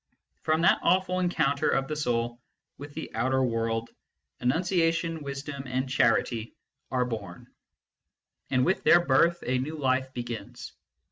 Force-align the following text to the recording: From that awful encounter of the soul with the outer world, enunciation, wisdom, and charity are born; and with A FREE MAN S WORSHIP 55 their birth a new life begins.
From 0.41 0.61
that 0.63 0.79
awful 0.81 1.19
encounter 1.19 1.69
of 1.69 1.87
the 1.87 1.95
soul 1.95 2.41
with 2.79 2.95
the 2.95 3.13
outer 3.13 3.43
world, 3.43 3.91
enunciation, 4.39 5.21
wisdom, 5.21 5.65
and 5.67 5.87
charity 5.87 6.55
are 6.89 7.05
born; 7.05 7.53
and 8.49 8.65
with 8.65 8.79
A 8.79 8.81
FREE 8.81 8.91
MAN 8.93 9.01
S 9.03 9.07
WORSHIP 9.07 9.33
55 9.33 9.37
their 9.37 9.49
birth 9.53 9.55
a 9.55 9.61
new 9.63 9.77
life 9.77 10.13
begins. 10.13 10.73